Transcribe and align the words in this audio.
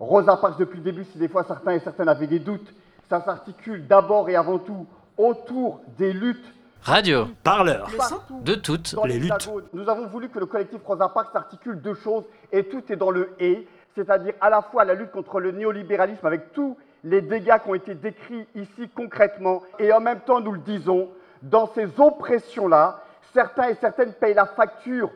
Rosa 0.00 0.38
Parks, 0.38 0.58
depuis 0.58 0.78
le 0.78 0.82
début, 0.82 1.04
si 1.04 1.18
des 1.18 1.28
fois 1.28 1.44
certains 1.44 1.72
et 1.72 1.78
certaines 1.80 2.08
avaient 2.08 2.26
des 2.26 2.38
doutes, 2.38 2.72
ça 3.10 3.20
s'articule 3.22 3.86
d'abord 3.86 4.30
et 4.30 4.34
avant 4.34 4.58
tout 4.58 4.86
autour 5.18 5.80
des 5.98 6.14
luttes. 6.14 6.54
Radio, 6.80 7.26
Parleur. 7.44 7.90
de 8.40 8.54
toutes. 8.54 8.96
Les 9.04 9.18
luttes. 9.18 9.50
Nous 9.74 9.86
avons 9.90 10.06
voulu 10.06 10.30
que 10.30 10.38
le 10.38 10.46
collectif 10.46 10.80
Rosa 10.86 11.10
Parks 11.10 11.32
s'articule 11.34 11.82
deux 11.82 11.94
choses 11.94 12.24
et 12.50 12.64
tout 12.64 12.82
est 12.90 12.96
dans 12.96 13.10
le 13.10 13.34
et, 13.38 13.68
c'est-à-dire 13.94 14.32
à 14.40 14.48
la 14.48 14.62
fois 14.62 14.86
la 14.86 14.94
lutte 14.94 15.10
contre 15.10 15.38
le 15.38 15.50
néolibéralisme 15.50 16.26
avec 16.26 16.54
tous 16.54 16.78
les 17.04 17.20
dégâts 17.20 17.58
qui 17.62 17.68
ont 17.68 17.74
été 17.74 17.94
décrits 17.94 18.46
ici 18.54 18.88
concrètement 18.94 19.62
et 19.78 19.92
en 19.92 20.00
même 20.00 20.20
temps, 20.20 20.40
nous 20.40 20.52
le 20.52 20.60
disons, 20.60 21.10
dans 21.42 21.66
ces 21.74 21.88
oppressions-là, 21.98 23.02
certains 23.34 23.68
et 23.68 23.74
certaines 23.74 24.14
payent 24.14 24.34
la 24.34 24.46
facture 24.46 25.10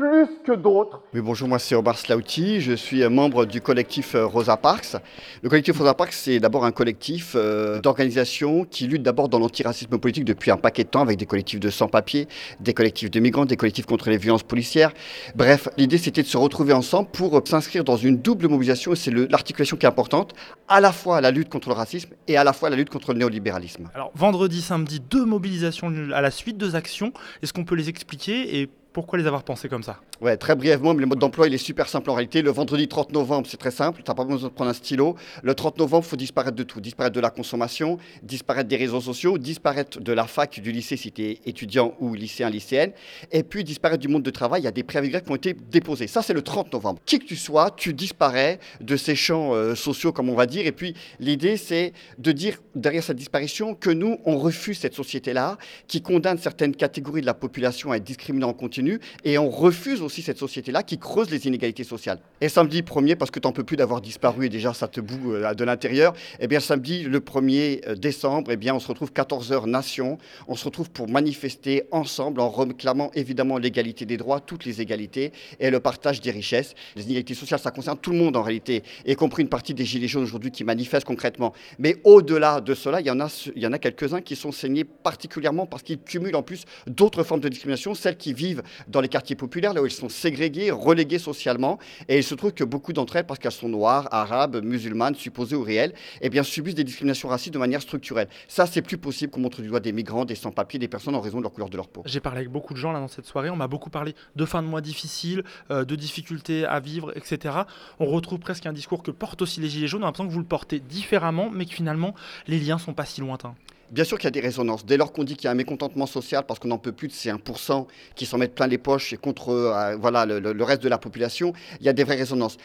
plus 0.00 0.28
que 0.46 0.52
d'autres 0.52 1.02
Oui, 1.12 1.20
bonjour, 1.20 1.46
moi 1.46 1.58
c'est 1.58 1.74
Omar 1.74 1.98
Slauti, 1.98 2.62
je 2.62 2.72
suis 2.72 3.06
membre 3.06 3.44
du 3.44 3.60
collectif 3.60 4.14
euh, 4.14 4.24
Rosa 4.24 4.56
Parks. 4.56 4.96
Le 5.42 5.50
collectif 5.50 5.76
Rosa 5.76 5.92
Parks, 5.92 6.14
c'est 6.14 6.40
d'abord 6.40 6.64
un 6.64 6.72
collectif 6.72 7.32
euh, 7.34 7.80
d'organisations 7.80 8.64
qui 8.64 8.86
lutte 8.86 9.02
d'abord 9.02 9.28
dans 9.28 9.38
l'antiracisme 9.38 9.98
politique 9.98 10.24
depuis 10.24 10.50
un 10.50 10.56
paquet 10.56 10.84
de 10.84 10.88
temps 10.88 11.02
avec 11.02 11.18
des 11.18 11.26
collectifs 11.26 11.60
de 11.60 11.68
sans-papiers, 11.68 12.28
des 12.60 12.72
collectifs 12.72 13.10
de 13.10 13.20
migrants, 13.20 13.44
des 13.44 13.58
collectifs 13.58 13.84
contre 13.84 14.08
les 14.08 14.16
violences 14.16 14.42
policières. 14.42 14.94
Bref, 15.34 15.68
l'idée 15.76 15.98
c'était 15.98 16.22
de 16.22 16.28
se 16.28 16.38
retrouver 16.38 16.72
ensemble 16.72 17.10
pour 17.12 17.36
euh, 17.36 17.42
s'inscrire 17.44 17.84
dans 17.84 17.98
une 17.98 18.16
double 18.16 18.48
mobilisation 18.48 18.94
et 18.94 18.96
c'est 18.96 19.10
l'articulation 19.10 19.76
qui 19.76 19.84
est 19.84 19.90
importante, 19.90 20.32
à 20.66 20.80
la 20.80 20.92
fois 20.92 21.20
la 21.20 21.30
lutte 21.30 21.50
contre 21.50 21.68
le 21.68 21.74
racisme 21.74 22.14
et 22.26 22.38
à 22.38 22.44
la 22.44 22.54
fois 22.54 22.70
la 22.70 22.76
lutte 22.76 22.88
contre 22.88 23.12
le 23.12 23.18
néolibéralisme. 23.18 23.90
Alors, 23.94 24.12
vendredi, 24.14 24.62
samedi, 24.62 24.98
deux 24.98 25.26
mobilisations 25.26 25.92
à 26.14 26.22
la 26.22 26.30
suite, 26.30 26.56
deux 26.56 26.74
actions. 26.74 27.12
Est-ce 27.42 27.52
qu'on 27.52 27.64
peut 27.64 27.74
les 27.74 27.90
expliquer 27.90 28.60
et 28.60 28.70
pourquoi 28.92 29.18
les 29.18 29.26
avoir 29.26 29.44
pensées 29.44 29.68
comme 29.68 29.82
ça 29.82 30.00
Ouais, 30.20 30.36
très 30.36 30.54
brièvement, 30.54 30.92
mais 30.92 31.00
le 31.00 31.06
mode 31.06 31.18
d'emploi, 31.18 31.46
il 31.46 31.54
est 31.54 31.58
super 31.58 31.88
simple 31.88 32.10
en 32.10 32.14
réalité. 32.14 32.42
Le 32.42 32.50
vendredi 32.50 32.88
30 32.88 33.12
novembre, 33.12 33.46
c'est 33.48 33.56
très 33.56 33.70
simple, 33.70 34.02
tu 34.02 34.10
n'as 34.10 34.14
pas 34.14 34.24
besoin 34.24 34.48
de 34.48 34.52
prendre 34.52 34.70
un 34.70 34.74
stylo. 34.74 35.16
Le 35.42 35.54
30 35.54 35.78
novembre, 35.78 36.04
il 36.06 36.10
faut 36.10 36.16
disparaître 36.16 36.56
de 36.56 36.62
tout. 36.62 36.80
Disparaître 36.80 37.14
de 37.14 37.20
la 37.20 37.30
consommation, 37.30 37.98
disparaître 38.22 38.68
des 38.68 38.76
réseaux 38.76 39.00
sociaux, 39.00 39.38
disparaître 39.38 40.00
de 40.00 40.12
la 40.12 40.26
fac, 40.26 40.60
du 40.60 40.72
lycée 40.72 40.96
si 40.96 41.12
tu 41.12 41.22
es 41.22 41.40
étudiant 41.46 41.94
ou 42.00 42.14
lycéen, 42.14 42.50
lycéenne, 42.50 42.92
et 43.32 43.44
puis 43.44 43.64
disparaître 43.64 44.00
du 44.00 44.08
monde 44.08 44.22
de 44.22 44.30
travail. 44.30 44.62
Il 44.62 44.64
y 44.64 44.68
a 44.68 44.72
des 44.72 44.82
préavis 44.82 45.08
grecs 45.08 45.24
qui 45.24 45.30
ont 45.30 45.36
été 45.36 45.54
déposés. 45.54 46.06
Ça, 46.06 46.20
c'est 46.20 46.34
le 46.34 46.42
30 46.42 46.72
novembre. 46.72 47.00
Qui 47.06 47.18
que 47.18 47.24
tu 47.24 47.36
sois, 47.36 47.70
tu 47.70 47.94
disparais 47.94 48.58
de 48.80 48.96
ces 48.96 49.14
champs 49.14 49.54
euh, 49.54 49.74
sociaux, 49.74 50.12
comme 50.12 50.28
on 50.28 50.34
va 50.34 50.46
dire. 50.46 50.66
Et 50.66 50.72
puis, 50.72 50.94
l'idée, 51.18 51.56
c'est 51.56 51.92
de 52.18 52.32
dire, 52.32 52.58
derrière 52.74 53.04
cette 53.04 53.16
disparition, 53.16 53.74
que 53.74 53.90
nous, 53.90 54.18
on 54.26 54.36
refuse 54.36 54.78
cette 54.78 54.94
société-là, 54.94 55.56
qui 55.86 56.02
condamne 56.02 56.38
certaines 56.38 56.74
catégories 56.74 57.20
de 57.20 57.26
la 57.26 57.34
population 57.34 57.92
à 57.92 57.96
être 57.96 58.04
discriminées 58.04 58.44
en 58.44 58.52
continu, 58.52 58.79
et 59.24 59.38
on 59.38 59.50
refuse 59.50 60.02
aussi 60.02 60.22
cette 60.22 60.38
société-là 60.38 60.82
qui 60.82 60.98
creuse 60.98 61.30
les 61.30 61.46
inégalités 61.46 61.84
sociales. 61.84 62.18
Et 62.40 62.48
samedi 62.48 62.82
1er, 62.82 63.16
parce 63.16 63.30
que 63.30 63.38
tu 63.38 63.46
n'en 63.46 63.52
peux 63.52 63.64
plus 63.64 63.76
d'avoir 63.76 64.00
disparu 64.00 64.46
et 64.46 64.48
déjà 64.48 64.72
ça 64.74 64.88
te 64.88 65.00
boue 65.00 65.34
euh, 65.34 65.54
de 65.54 65.64
l'intérieur, 65.64 66.14
eh 66.38 66.46
bien 66.46 66.60
samedi 66.60 67.02
le 67.02 67.20
1er 67.20 67.86
euh, 67.86 67.94
décembre, 67.94 68.50
eh 68.52 68.56
bien 68.56 68.74
on 68.74 68.80
se 68.80 68.88
retrouve 68.88 69.12
14h 69.12 69.68
Nation, 69.68 70.18
on 70.48 70.56
se 70.56 70.64
retrouve 70.64 70.90
pour 70.90 71.08
manifester 71.08 71.84
ensemble 71.90 72.40
en 72.40 72.50
réclamant 72.50 73.10
évidemment 73.14 73.58
l'égalité 73.58 74.04
des 74.06 74.16
droits, 74.16 74.40
toutes 74.40 74.64
les 74.64 74.80
égalités 74.80 75.32
et 75.58 75.70
le 75.70 75.80
partage 75.80 76.20
des 76.20 76.30
richesses. 76.30 76.74
Les 76.96 77.04
inégalités 77.04 77.34
sociales, 77.34 77.60
ça 77.60 77.70
concerne 77.70 77.98
tout 77.98 78.12
le 78.12 78.18
monde 78.18 78.36
en 78.36 78.42
réalité, 78.42 78.82
y 79.06 79.14
compris 79.14 79.42
une 79.42 79.48
partie 79.48 79.74
des 79.74 79.84
gilets 79.84 80.08
jaunes 80.08 80.24
aujourd'hui 80.24 80.50
qui 80.50 80.64
manifestent 80.64 81.06
concrètement. 81.06 81.52
Mais 81.78 81.96
au-delà 82.04 82.60
de 82.60 82.74
cela, 82.74 83.00
il 83.00 83.06
y 83.06 83.66
en 83.66 83.72
a 83.72 83.78
quelques-uns 83.78 84.20
qui 84.20 84.36
sont 84.36 84.52
saignés 84.52 84.84
particulièrement 84.84 85.66
parce 85.66 85.82
qu'ils 85.82 86.00
cumulent 86.00 86.36
en 86.36 86.42
plus 86.42 86.64
d'autres 86.86 87.22
formes 87.22 87.40
de 87.40 87.48
discrimination, 87.48 87.94
celles 87.94 88.16
qui 88.16 88.32
vivent 88.32 88.62
dans 88.88 89.00
les 89.00 89.08
quartiers 89.08 89.36
populaires, 89.36 89.74
là 89.74 89.82
où 89.82 89.86
ils 89.86 89.92
sont 89.92 90.08
ségrégés, 90.08 90.70
relégués 90.70 91.18
socialement. 91.18 91.78
Et 92.08 92.18
il 92.18 92.24
se 92.24 92.34
trouve 92.34 92.52
que 92.52 92.64
beaucoup 92.64 92.92
d'entre 92.92 93.16
elles, 93.16 93.26
parce 93.26 93.38
qu'elles 93.38 93.52
sont 93.52 93.68
noires, 93.68 94.08
arabes, 94.10 94.62
musulmanes, 94.64 95.14
supposées 95.14 95.56
ou 95.56 95.62
réelles, 95.62 95.94
eh 96.20 96.30
bien, 96.30 96.42
subissent 96.42 96.74
des 96.74 96.84
discriminations 96.84 97.28
racistes 97.28 97.54
de 97.54 97.58
manière 97.58 97.82
structurelle. 97.82 98.28
Ça, 98.48 98.66
c'est 98.66 98.82
plus 98.82 98.98
possible 98.98 99.32
qu'on 99.32 99.40
montre 99.40 99.62
du 99.62 99.68
doigt 99.68 99.80
des 99.80 99.92
migrants, 99.92 100.24
des 100.24 100.34
sans-papiers, 100.34 100.78
des 100.78 100.88
personnes 100.88 101.14
en 101.14 101.20
raison 101.20 101.38
de 101.38 101.42
leur 101.42 101.52
couleur 101.52 101.70
de 101.70 101.76
leur 101.76 101.88
peau. 101.88 102.02
J'ai 102.06 102.20
parlé 102.20 102.38
avec 102.38 102.50
beaucoup 102.50 102.74
de 102.74 102.78
gens 102.78 102.92
là 102.92 103.00
dans 103.00 103.08
cette 103.08 103.26
soirée. 103.26 103.50
On 103.50 103.56
m'a 103.56 103.68
beaucoup 103.68 103.90
parlé 103.90 104.14
de 104.36 104.44
fin 104.44 104.62
de 104.62 104.68
mois 104.68 104.80
difficiles, 104.80 105.44
euh, 105.70 105.84
de 105.84 105.96
difficultés 105.96 106.64
à 106.64 106.80
vivre, 106.80 107.12
etc. 107.16 107.54
On 107.98 108.06
retrouve 108.06 108.38
presque 108.38 108.66
un 108.66 108.72
discours 108.72 109.02
que 109.02 109.10
portent 109.10 109.42
aussi 109.42 109.60
les 109.60 109.68
Gilets 109.68 109.86
jaunes. 109.86 110.02
On 110.02 110.04
a 110.04 110.08
l'impression 110.08 110.28
que 110.28 110.32
vous 110.32 110.38
le 110.38 110.44
portez 110.44 110.80
différemment, 110.80 111.50
mais 111.50 111.66
que 111.66 111.72
finalement, 111.72 112.14
les 112.46 112.58
liens 112.58 112.78
sont 112.78 112.94
pas 112.94 113.04
si 113.04 113.20
lointains. 113.20 113.54
Bien 113.90 114.04
sûr 114.04 114.18
qu'il 114.18 114.26
y 114.26 114.28
a 114.28 114.30
des 114.30 114.40
résonances. 114.40 114.86
Dès 114.86 114.96
lors 114.96 115.12
qu'on 115.12 115.24
dit 115.24 115.34
qu'il 115.34 115.46
y 115.46 115.48
a 115.48 115.50
un 115.50 115.54
mécontentement 115.54 116.06
social 116.06 116.44
parce 116.46 116.60
qu'on 116.60 116.68
n'en 116.68 116.78
peut 116.78 116.92
plus 116.92 117.08
de 117.08 117.12
ces 117.12 117.30
1% 117.30 117.86
qui 118.14 118.24
s'en 118.24 118.38
mettent 118.38 118.54
plein 118.54 118.68
les 118.68 118.78
poches 118.78 119.12
et 119.12 119.16
contre 119.16 119.48
euh, 119.48 119.96
voilà, 119.96 120.26
le, 120.26 120.62
reste 120.62 120.82
de 120.82 120.88
la 120.88 120.98
population, 120.98 121.52
il 121.80 121.86
y 121.86 121.88
a 121.88 121.92
des 121.92 122.04
vraies 122.04 122.16
résonances. 122.16 122.56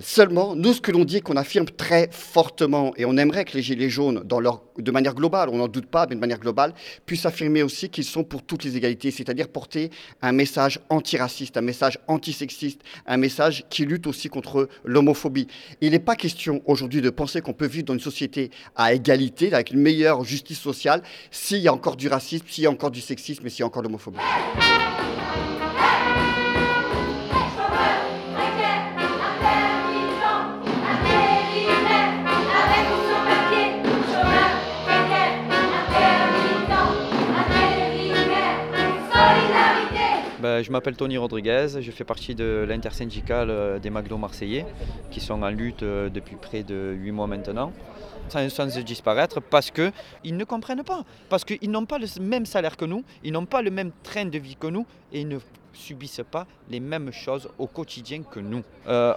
Seulement, 0.00 0.56
nous, 0.56 0.72
ce 0.72 0.80
que 0.80 0.90
l'on 0.90 1.04
dit 1.04 1.20
qu'on 1.20 1.36
affirme 1.36 1.66
très 1.66 2.08
fortement, 2.10 2.92
et 2.96 3.04
on 3.04 3.16
aimerait 3.16 3.44
que 3.44 3.56
les 3.56 3.62
Gilets 3.62 3.88
jaunes, 3.88 4.24
de 4.24 4.90
manière 4.90 5.14
globale, 5.14 5.48
on 5.50 5.58
n'en 5.58 5.68
doute 5.68 5.86
pas, 5.86 6.06
mais 6.08 6.16
de 6.16 6.20
manière 6.20 6.40
globale, 6.40 6.74
puissent 7.06 7.26
affirmer 7.26 7.62
aussi 7.62 7.88
qu'ils 7.88 8.04
sont 8.04 8.24
pour 8.24 8.42
toutes 8.42 8.64
les 8.64 8.76
égalités, 8.76 9.12
c'est-à-dire 9.12 9.48
porter 9.48 9.90
un 10.20 10.32
message 10.32 10.80
antiraciste, 10.88 11.56
un 11.56 11.60
message 11.60 11.98
antisexiste, 12.08 12.80
un 13.06 13.16
message 13.16 13.64
qui 13.70 13.84
lutte 13.84 14.08
aussi 14.08 14.28
contre 14.28 14.68
l'homophobie. 14.84 15.46
Il 15.80 15.92
n'est 15.92 16.00
pas 16.00 16.16
question 16.16 16.60
aujourd'hui 16.66 17.00
de 17.00 17.10
penser 17.10 17.40
qu'on 17.40 17.52
peut 17.52 17.66
vivre 17.66 17.84
dans 17.84 17.94
une 17.94 18.00
société 18.00 18.50
à 18.74 18.94
égalité, 18.94 19.52
avec 19.52 19.70
une 19.70 19.80
meilleure 19.80 20.24
justice 20.24 20.58
sociale, 20.58 21.02
s'il 21.30 21.58
y 21.58 21.68
a 21.68 21.72
encore 21.72 21.94
du 21.94 22.08
racisme, 22.08 22.46
s'il 22.48 22.64
y 22.64 22.66
a 22.66 22.70
encore 22.70 22.90
du 22.90 23.00
sexisme 23.00 23.46
et 23.46 23.50
s'il 23.50 23.60
y 23.60 23.62
a 23.62 23.66
encore 23.66 23.82
de 23.82 23.88
l'homophobie. 23.88 24.18
Ben, 40.54 40.62
je 40.62 40.70
m'appelle 40.70 40.94
Tony 40.94 41.18
Rodriguez, 41.18 41.66
je 41.80 41.90
fais 41.90 42.04
partie 42.04 42.36
de 42.36 42.64
l'intersyndicale 42.68 43.50
euh, 43.50 43.80
des 43.80 43.90
McDo 43.90 44.16
marseillais 44.16 44.64
qui 45.10 45.18
sont 45.18 45.42
en 45.42 45.50
lutte 45.50 45.82
euh, 45.82 46.08
depuis 46.08 46.36
près 46.36 46.62
de 46.62 46.94
8 46.96 47.10
mois 47.10 47.26
maintenant. 47.26 47.72
Sans, 48.28 48.48
sans 48.48 48.66
disparaître 48.80 49.40
parce 49.40 49.72
qu'ils 49.72 50.36
ne 50.36 50.44
comprennent 50.44 50.84
pas, 50.84 51.02
parce 51.28 51.44
qu'ils 51.44 51.72
n'ont 51.72 51.86
pas 51.86 51.98
le 51.98 52.06
même 52.20 52.46
salaire 52.46 52.76
que 52.76 52.84
nous, 52.84 53.02
ils 53.24 53.32
n'ont 53.32 53.46
pas 53.46 53.62
le 53.62 53.72
même 53.72 53.90
train 54.04 54.26
de 54.26 54.38
vie 54.38 54.54
que 54.54 54.68
nous 54.68 54.86
et 55.12 55.22
ils 55.22 55.28
ne 55.28 55.38
subissent 55.72 56.22
pas 56.30 56.46
les 56.70 56.78
mêmes 56.78 57.12
choses 57.12 57.48
au 57.58 57.66
quotidien 57.66 58.22
que 58.22 58.38
nous. 58.38 58.62
Euh, 58.86 59.12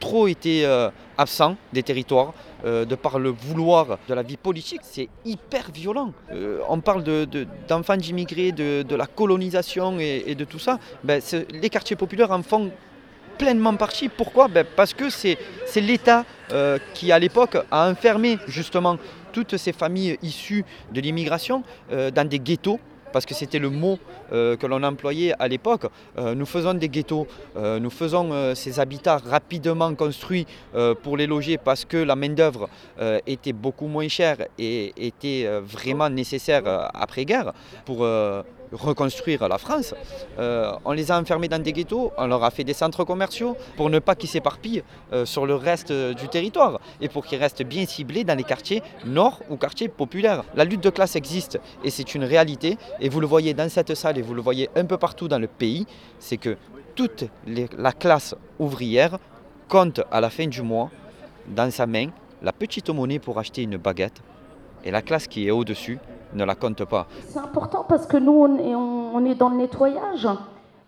trop 0.00 0.26
été 0.26 0.64
euh, 0.66 0.90
absent 1.18 1.56
des 1.72 1.82
territoires 1.82 2.32
euh, 2.64 2.84
de 2.84 2.94
par 2.96 3.18
le 3.18 3.28
vouloir 3.30 3.98
de 4.08 4.14
la 4.14 4.22
vie 4.22 4.36
politique. 4.36 4.80
C'est 4.82 5.08
hyper 5.24 5.70
violent. 5.72 6.12
Euh, 6.32 6.58
on 6.68 6.80
parle 6.80 7.04
de- 7.04 7.26
de- 7.26 7.46
d'enfants 7.68 7.96
d'immigrés, 7.96 8.50
de, 8.52 8.94
la 8.96 9.06
colonisation 9.06 9.98
et, 10.00 10.34
de 10.34 10.44
tout 10.44 10.58
ça. 10.58 10.78
Ben, 11.04 11.20
les 11.52 11.70
quartiers 11.70 11.96
populaires 11.96 12.30
en 12.32 12.42
font 12.42 12.70
pleinement 13.38 13.76
partie. 13.76 14.08
Pourquoi? 14.08 14.48
Ben, 14.48 14.66
Parce 14.76 14.92
que 14.94 15.08
c'est 15.10 15.38
l'État 15.76 16.24
qui, 16.94 17.12
à 17.12 17.18
l'époque, 17.18 17.56
a 17.70 17.88
enfermé 17.90 18.38
justement 18.48 18.96
toutes 19.32 19.56
ces 19.56 19.72
familles 19.72 20.18
issues 20.22 20.64
de 20.92 21.00
l'immigration 21.00 21.62
dans 21.90 22.28
des 22.28 22.38
ghettos. 22.40 22.80
Parce 23.12 23.26
que 23.26 23.34
c'était 23.34 23.58
le 23.58 23.70
mot 23.70 23.98
euh, 24.32 24.56
que 24.56 24.66
l'on 24.66 24.82
employait 24.82 25.34
à 25.38 25.48
l'époque. 25.48 25.86
Euh, 26.18 26.34
nous 26.34 26.46
faisons 26.46 26.74
des 26.74 26.88
ghettos, 26.88 27.26
euh, 27.56 27.78
nous 27.78 27.90
faisons 27.90 28.54
ces 28.54 28.78
habitats 28.80 29.18
rapidement 29.18 29.94
construits 29.94 30.46
pour 31.02 31.16
les 31.16 31.26
loger 31.26 31.58
parce 31.58 31.84
que 31.84 31.96
la 31.96 32.16
main-d'œuvre 32.16 32.68
était 33.26 33.52
beaucoup 33.52 33.86
moins 33.86 34.08
chère 34.08 34.36
et 34.58 34.92
était 34.96 35.48
vraiment 35.60 36.08
nécessaire 36.08 36.62
après-guerre 36.94 37.52
pour 37.84 38.06
reconstruire 38.72 39.48
la 39.48 39.58
France. 39.58 39.94
Euh, 40.38 40.72
on 40.84 40.92
les 40.92 41.10
a 41.10 41.18
enfermés 41.18 41.48
dans 41.48 41.62
des 41.62 41.72
ghettos, 41.72 42.12
on 42.16 42.26
leur 42.26 42.44
a 42.44 42.50
fait 42.50 42.64
des 42.64 42.72
centres 42.74 43.04
commerciaux 43.04 43.56
pour 43.76 43.90
ne 43.90 43.98
pas 43.98 44.14
qu'ils 44.14 44.28
s'éparpillent 44.28 44.82
euh, 45.12 45.24
sur 45.24 45.46
le 45.46 45.54
reste 45.54 45.90
euh, 45.90 46.14
du 46.14 46.28
territoire 46.28 46.80
et 47.00 47.08
pour 47.08 47.26
qu'ils 47.26 47.38
restent 47.38 47.62
bien 47.62 47.86
ciblés 47.86 48.24
dans 48.24 48.36
les 48.36 48.44
quartiers 48.44 48.82
nord 49.04 49.40
ou 49.50 49.56
quartiers 49.56 49.88
populaires. 49.88 50.44
La 50.54 50.64
lutte 50.64 50.82
de 50.82 50.90
classe 50.90 51.16
existe 51.16 51.58
et 51.84 51.90
c'est 51.90 52.14
une 52.14 52.24
réalité 52.24 52.78
et 53.00 53.08
vous 53.08 53.20
le 53.20 53.26
voyez 53.26 53.54
dans 53.54 53.68
cette 53.68 53.94
salle 53.94 54.18
et 54.18 54.22
vous 54.22 54.34
le 54.34 54.42
voyez 54.42 54.70
un 54.76 54.84
peu 54.84 54.96
partout 54.96 55.28
dans 55.28 55.38
le 55.38 55.46
pays, 55.46 55.86
c'est 56.18 56.36
que 56.36 56.56
toute 56.94 57.24
la 57.46 57.92
classe 57.92 58.34
ouvrière 58.58 59.18
compte 59.68 60.00
à 60.10 60.20
la 60.20 60.30
fin 60.30 60.46
du 60.46 60.62
mois 60.62 60.90
dans 61.48 61.70
sa 61.70 61.86
main 61.86 62.08
la 62.42 62.52
petite 62.52 62.90
monnaie 62.90 63.18
pour 63.18 63.38
acheter 63.38 63.62
une 63.62 63.76
baguette 63.76 64.22
et 64.84 64.90
la 64.90 65.02
classe 65.02 65.26
qui 65.26 65.46
est 65.46 65.50
au-dessus 65.50 65.98
ne 66.34 66.44
la 66.44 66.54
compte 66.54 66.84
pas. 66.84 67.06
C'est 67.28 67.38
important 67.38 67.84
parce 67.88 68.06
que 68.06 68.16
nous, 68.16 68.32
on 68.32 69.24
est, 69.24 69.34
dans 69.34 69.48
le 69.48 69.56
nettoyage. 69.56 70.28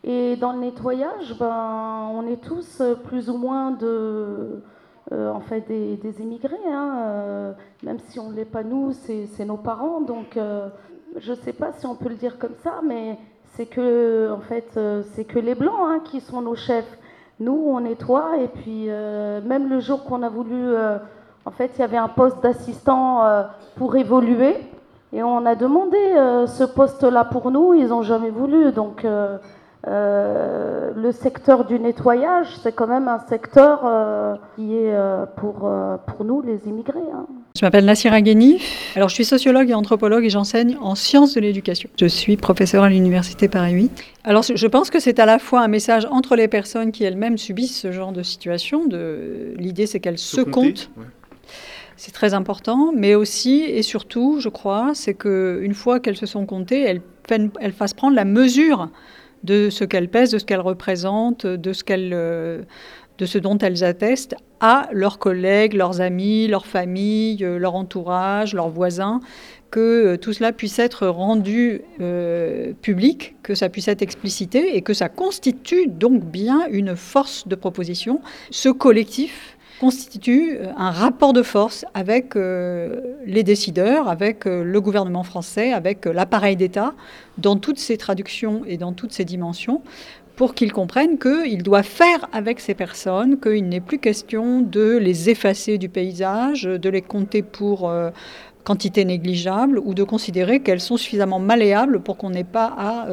Et 0.05 0.37
dans 0.37 0.53
le 0.53 0.59
nettoyage, 0.59 1.37
ben, 1.39 2.09
on 2.13 2.27
est 2.27 2.41
tous 2.41 2.83
plus 3.05 3.31
ou 3.31 3.37
moins 3.37 3.71
de, 3.71 4.63
euh, 5.13 5.31
en 5.31 5.41
fait, 5.41 5.63
des, 5.69 5.97
des 5.97 6.21
immigrés. 6.21 6.57
hein, 6.69 6.97
euh, 6.99 7.53
même 7.83 7.99
si 8.09 8.19
on 8.19 8.31
ne 8.31 8.35
l'est 8.35 8.45
pas 8.45 8.63
nous, 8.63 8.93
c'est 8.93 9.45
nos 9.45 9.57
parents. 9.57 10.01
Donc, 10.01 10.37
euh, 10.37 10.69
je 11.19 11.33
ne 11.33 11.37
sais 11.37 11.53
pas 11.53 11.73
si 11.73 11.87
on 11.87 11.95
peut 11.95 12.09
le 12.09 12.15
dire 12.15 12.39
comme 12.39 12.55
ça, 12.63 12.81
mais 12.85 13.19
c'est 13.55 13.67
que, 13.67 14.31
en 14.33 14.41
fait, 14.41 14.79
c'est 15.13 15.25
que 15.25 15.39
les 15.39 15.55
blancs 15.55 15.75
hein, 15.83 16.01
qui 16.05 16.21
sont 16.21 16.41
nos 16.41 16.55
chefs. 16.55 16.99
Nous, 17.41 17.53
on 17.53 17.81
nettoie 17.81 18.39
et 18.39 18.49
puis 18.49 18.87
même 18.87 19.69
le 19.69 19.81
jour 19.81 20.05
qu'on 20.05 20.23
a 20.23 20.29
voulu, 20.29 20.75
en 21.45 21.51
fait, 21.51 21.73
il 21.77 21.81
y 21.81 21.85
avait 21.85 21.97
un 21.97 22.09
poste 22.09 22.43
d'assistant 22.43 23.23
pour 23.77 23.97
évoluer 23.97 24.57
et 25.13 25.23
on 25.23 25.45
a 25.45 25.55
demandé 25.55 25.99
ce 26.47 26.65
poste-là 26.65 27.25
pour 27.25 27.51
nous, 27.51 27.75
ils 27.75 27.89
n'ont 27.89 28.03
jamais 28.03 28.31
voulu. 28.31 28.73
Donc 28.73 29.05
euh, 29.89 30.93
le 30.95 31.11
secteur 31.11 31.65
du 31.65 31.79
nettoyage, 31.81 32.47
c'est 32.63 32.73
quand 32.73 32.87
même 32.87 33.09
un 33.09 33.19
secteur 33.19 33.81
euh, 33.85 34.37
qui 34.55 34.77
est 34.77 34.95
euh, 34.95 35.27
pour, 35.37 35.69
pour 36.07 36.25
nous, 36.25 36.41
les 36.41 36.69
immigrés. 36.69 37.01
Hein. 37.13 37.27
Je 37.57 37.65
m'appelle 37.65 37.85
Nassira 37.85 38.21
Gheni. 38.21 38.63
Alors, 38.95 39.09
je 39.09 39.15
suis 39.15 39.25
sociologue 39.25 39.69
et 39.71 39.75
anthropologue 39.75 40.25
et 40.25 40.31
j'enseigne 40.31 40.77
en 40.81 40.95
sciences 40.95 41.35
de 41.35 41.41
l'éducation. 41.41 41.91
Je 41.99 42.07
suis 42.07 42.37
professeure 42.37 42.85
à 42.85 42.89
l'université 42.89 43.49
Paris 43.49 43.73
8. 43.73 44.05
Alors, 44.25 44.43
je 44.43 44.67
pense 44.69 44.91
que 44.91 45.01
c'est 45.01 45.19
à 45.19 45.27
la 45.27 45.41
fois 45.41 45.63
un 45.63 45.69
message 45.69 46.07
entre 46.11 46.37
les 46.37 46.49
personnes 46.49 46.93
qui 46.93 47.03
elles-mêmes 47.03 47.37
subissent 47.37 47.79
ce 47.79 47.91
genre 47.91 48.13
de 48.13 48.23
situation. 48.23 48.87
De... 48.87 49.55
L'idée, 49.57 49.87
c'est 49.87 49.99
qu'elles 49.99 50.19
se, 50.19 50.41
comptent. 50.41 50.91
C'est 52.05 52.11
très 52.11 52.35
important, 52.35 52.91
mais 52.93 53.15
aussi 53.15 53.63
et 53.63 53.83
surtout, 53.83 54.41
je 54.41 54.49
crois, 54.49 54.91
c'est 54.93 55.15
qu'une 55.15 55.73
fois 55.73 56.01
qu'elles 56.01 56.17
se 56.17 56.27
sont 56.27 56.47
comptées, 56.47 56.81
elles, 56.83 57.73
fassent 57.73 57.95
prendre 57.95 58.17
la 58.17 58.25
mesure 58.25 58.91
de 59.45 59.71
ce 59.71 59.85
qu'elles 59.85 60.09
pèsent, 60.09 60.33
de 60.33 60.39
ce 60.39 60.45
qu'elles 60.45 60.59
représentent, 60.59 61.47
de 61.47 61.73
ce, 61.73 61.85
euh, 61.93 62.63
dont 63.41 63.59
elles 63.59 63.85
attestent 63.85 64.35
à 64.59 64.89
leurs 64.91 65.21
collègues, 65.21 65.75
leurs 65.75 66.01
amis, 66.01 66.49
leurs 66.49 66.67
familles, 66.67 67.45
euh, 67.45 67.57
leur 67.57 67.77
entourage, 67.77 68.53
leurs 68.53 68.71
voisins, 68.71 69.21
que 69.71 69.79
euh, 69.79 70.17
tout 70.17 70.33
cela 70.33 70.51
puisse 70.51 70.81
être 70.81 71.07
rendu 71.07 71.83
public, 72.83 73.37
que 73.45 73.55
ça 73.55 73.69
puisse 73.69 73.87
être 73.87 74.03
explicité 74.03 74.77
et 74.77 74.83
que 74.83 74.93
ça 74.93 75.09
constitue 75.09 75.87
donc 75.87 76.25
bien 76.25 76.67
une 76.69 76.97
force 76.97 77.47
de 77.47 77.55
proposition. 77.55 78.21
Ce 78.51 78.71
collectif 78.71 79.57
constitue 79.83 80.59
euh, 80.61 80.67
un 80.77 80.93
rapport 80.93 81.33
de 81.33 81.43
force 81.43 81.85
avec 81.93 82.37
euh, 82.37 83.01
les 83.27 83.43
décideurs, 83.43 84.09
avec 84.09 84.47
euh, 84.47 84.63
le 84.63 84.81
gouvernement 84.81 85.25
français, 85.25 85.73
avec 85.73 86.07
l'appareil 86.07 86.55
d'État, 86.55 86.95
dans 87.39 87.57
toutes 87.57 87.81
ces 87.81 87.97
traductions 87.97 88.63
et 88.65 88.77
dans 88.77 88.93
toutes 88.93 89.13
ces 89.13 89.25
dimensions, 89.25 89.83
pour 90.37 90.55
qu'ils 90.55 90.73
comprennent 90.73 91.19
qu'ils 91.19 91.65
doivent 91.65 91.85
faire 91.85 92.29
avec 92.33 92.61
ces 92.61 92.75
personnes, 92.75 93.41
qu'il 93.41 93.69
n'est 93.69 93.81
plus 93.81 93.99
question 93.99 94.61
de 94.61 94.99
les 94.99 95.31
effacer 95.31 95.79
du 95.79 95.89
paysage, 95.89 96.63
de 96.63 96.89
les 96.89 97.03
compter 97.03 97.43
pour 97.43 97.93
quantité 98.65 99.05
négligeable 99.05 99.79
ou 99.79 99.93
de 99.95 100.05
considérer 100.05 100.61
qu'elles 100.61 100.81
sont 100.81 100.97
suffisamment 100.97 101.39
malléables 101.39 102.01
pour 102.01 102.17
qu'on 102.17 102.31
n'ait 102.31 102.45
pas 102.45 102.73
à 102.79 103.07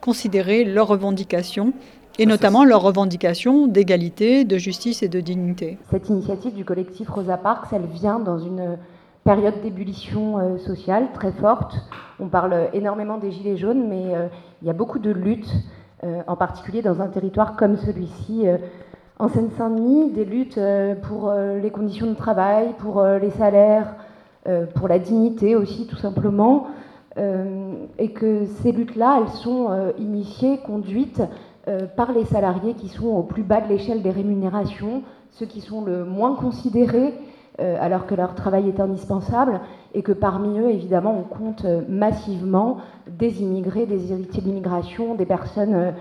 considérer 0.00 0.64
leurs 0.64 0.88
revendications 0.88 1.74
et 2.18 2.26
notamment 2.26 2.64
leurs 2.64 2.82
revendications 2.82 3.66
d'égalité, 3.66 4.44
de 4.44 4.56
justice 4.56 5.02
et 5.02 5.08
de 5.08 5.20
dignité. 5.20 5.78
Cette 5.90 6.08
initiative 6.08 6.54
du 6.54 6.64
collectif 6.64 7.08
Rosa 7.08 7.36
Parks, 7.36 7.72
elle 7.72 7.86
vient 7.86 8.20
dans 8.20 8.38
une 8.38 8.78
période 9.24 9.60
d'ébullition 9.62 10.38
euh, 10.38 10.58
sociale 10.58 11.08
très 11.14 11.32
forte. 11.32 11.74
On 12.20 12.28
parle 12.28 12.68
énormément 12.74 13.18
des 13.18 13.32
Gilets 13.32 13.56
jaunes, 13.56 13.88
mais 13.88 14.14
euh, 14.14 14.26
il 14.62 14.68
y 14.68 14.70
a 14.70 14.74
beaucoup 14.74 14.98
de 14.98 15.10
luttes, 15.10 15.52
euh, 16.04 16.20
en 16.26 16.36
particulier 16.36 16.82
dans 16.82 17.00
un 17.00 17.08
territoire 17.08 17.56
comme 17.56 17.76
celui-ci. 17.76 18.46
en 19.18 19.28
Seine-Saint-Denis, 19.28 20.10
des 20.10 20.24
luttes 20.24 20.60
pour 21.02 21.32
les 21.32 21.70
conditions 21.70 22.06
de 22.06 22.14
travail, 22.14 22.74
pour 22.78 23.02
les 23.04 23.30
salaires, 23.30 23.94
pour 24.74 24.88
la 24.88 24.98
dignité 24.98 25.54
aussi, 25.54 25.86
tout 25.86 25.96
simplement. 25.96 26.66
et 27.16 28.10
que 28.10 28.44
ces 28.60 28.72
luttes-là, 28.72 29.20
elles 29.20 29.32
sont 29.32 29.68
initiées, 29.98 30.58
conduites 30.66 31.22
par 31.96 32.12
les 32.12 32.24
salariés 32.26 32.74
qui 32.74 32.88
sont 32.88 33.06
au 33.06 33.22
plus 33.22 33.42
bas 33.42 33.60
de 33.60 33.68
l'échelle 33.68 34.02
des 34.02 34.10
rémunérations, 34.10 35.02
ceux 35.30 35.46
qui 35.46 35.60
sont 35.60 35.82
le 35.82 36.04
moins 36.04 36.34
considérés 36.34 37.14
euh, 37.60 37.76
alors 37.80 38.06
que 38.06 38.16
leur 38.16 38.34
travail 38.34 38.68
est 38.68 38.80
indispensable 38.80 39.60
et 39.94 40.02
que 40.02 40.10
parmi 40.10 40.58
eux, 40.58 40.70
évidemment, 40.70 41.16
on 41.16 41.22
compte 41.22 41.64
euh, 41.64 41.82
massivement 41.88 42.78
des 43.06 43.42
immigrés, 43.42 43.86
des 43.86 44.10
héritiers 44.10 44.42
de 44.42 44.48
l'immigration, 44.48 45.14
des 45.14 45.24
personnes 45.24 45.94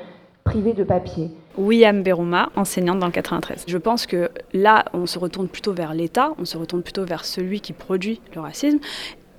privées 0.44 0.74
de 0.74 0.84
papier. 0.84 1.30
William 1.60 2.02
Berouma, 2.02 2.50
enseignante 2.56 2.98
dans 2.98 3.06
le 3.06 3.12
93. 3.12 3.66
Je 3.68 3.78
pense 3.78 4.08
que 4.08 4.32
là, 4.52 4.86
on 4.94 5.06
se 5.06 5.20
retourne 5.20 5.48
plutôt 5.48 5.74
vers 5.74 5.94
l'État, 5.94 6.32
on 6.40 6.46
se 6.46 6.58
retourne 6.58 6.82
plutôt 6.82 7.06
vers 7.06 7.24
celui 7.24 7.62
qui 7.62 7.74
produit 7.74 8.20
le 8.34 8.42
racisme, 8.42 8.80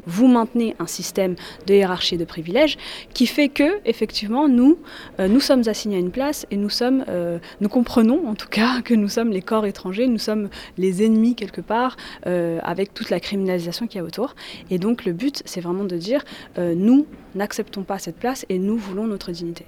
vous 0.06 0.28
maintenez 0.28 0.74
un 0.78 0.86
système 0.86 1.36
de 1.66 1.74
hiérarchie 1.74 2.16
de 2.16 2.24
privilèges 2.24 2.78
qui 3.12 3.26
fait 3.26 3.48
que, 3.48 3.80
effectivement, 3.84 4.48
nous, 4.48 4.78
euh, 5.20 5.28
nous 5.28 5.40
sommes 5.40 5.62
assignés 5.66 5.96
à 5.96 6.00
une 6.00 6.10
place 6.10 6.46
et 6.50 6.56
nous 6.56 6.70
sommes, 6.70 7.04
euh, 7.08 7.38
nous 7.60 7.68
comprenons 7.68 8.28
en 8.28 8.34
tout 8.34 8.48
cas 8.48 8.82
que 8.82 8.94
nous 8.94 9.08
sommes 9.08 9.30
les 9.30 9.42
corps 9.42 9.66
étrangers, 9.66 10.06
nous 10.06 10.18
sommes 10.18 10.48
les 10.78 11.04
ennemis 11.04 11.34
quelque 11.34 11.60
part 11.60 11.96
euh, 12.26 12.58
avec 12.62 12.94
toute 12.94 13.10
la 13.10 13.20
criminalisation 13.20 13.86
qu'il 13.86 13.98
y 13.98 14.00
a 14.00 14.04
autour. 14.04 14.34
Et 14.70 14.78
donc 14.78 15.04
le 15.04 15.12
but, 15.12 15.42
c'est 15.44 15.60
vraiment 15.60 15.84
de 15.84 15.96
dire, 15.96 16.24
nous 16.58 17.06
n'acceptons 17.34 17.82
pas 17.82 17.98
cette 17.98 18.16
place 18.16 18.46
et 18.48 18.58
nous 18.58 18.76
voulons 18.76 19.06
notre 19.06 19.32
dignité. 19.32 19.66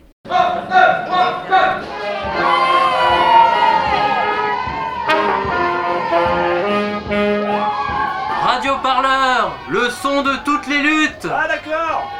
Le 9.68 9.90
son 9.90 10.22
de 10.22 10.36
toutes 10.44 10.66
les 10.66 10.78
luttes. 10.78 11.26
Ah 11.30 11.48
d'accord 11.48 12.10